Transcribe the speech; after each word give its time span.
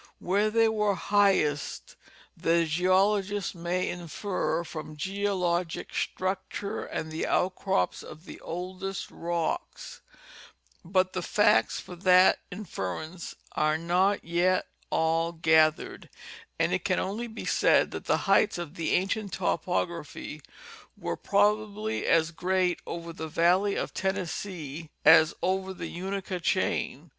Where 0.17 0.49
they 0.49 0.67
were 0.67 0.95
highest 0.95 1.95
the 2.35 2.65
geologist 2.65 3.53
may 3.53 3.87
infer 3.87 4.63
from 4.63 4.97
geologic 4.97 5.93
structure 5.93 6.83
and 6.83 7.11
the 7.11 7.27
outcrops 7.27 8.01
of 8.01 8.25
the 8.25 8.39
oldest 8.41 9.11
rocks; 9.11 10.01
but 10.83 11.13
the 11.13 11.21
facts 11.21 11.79
for 11.79 11.95
that 11.97 12.39
inference 12.49 13.35
are 13.51 13.77
not 13.77 14.23
yet 14.25 14.65
all 14.89 15.33
gathered 15.33 16.09
and 16.57 16.73
it 16.73 16.83
can 16.83 16.97
only 16.97 17.27
be 17.27 17.45
said 17.45 17.91
that 17.91 18.05
the 18.05 18.17
heights 18.25 18.57
of 18.57 18.73
that 18.73 18.83
ancient 18.83 19.33
topography 19.33 20.41
were 20.97 21.15
probably 21.15 22.07
as 22.07 22.31
great 22.31 22.79
over 22.87 23.13
the 23.13 23.27
val 23.27 23.59
ley 23.59 23.75
of 23.75 23.93
Tennesseee 23.93 24.89
as 25.05 25.35
over 25.43 25.75
the 25.75 25.95
Unaka 25.95 26.41
chain. 26.41 27.09